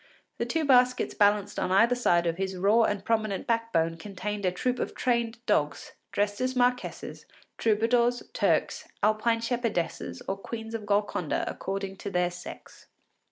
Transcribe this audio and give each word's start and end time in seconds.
The 0.39 0.47
two 0.47 0.65
baskets 0.65 1.13
balanced 1.13 1.59
on 1.59 1.71
either 1.71 1.93
side 1.93 2.25
of 2.25 2.37
his 2.37 2.57
raw 2.57 2.85
and 2.85 3.05
prominent 3.05 3.45
backbone 3.45 3.97
contained 3.97 4.47
a 4.47 4.51
troupe 4.51 4.79
of 4.79 4.95
trained 4.95 5.37
dogs, 5.45 5.91
dressed 6.11 6.41
as 6.41 6.55
marquesses, 6.55 7.27
troubadours, 7.59 8.23
Turks, 8.33 8.87
Alpine 9.03 9.41
shepherdesses, 9.41 10.23
or 10.27 10.37
Queens 10.37 10.73
of 10.73 10.87
Golconda, 10.87 11.43
according 11.47 11.97
to 11.97 12.09
their 12.09 12.31
sex. 12.31 12.87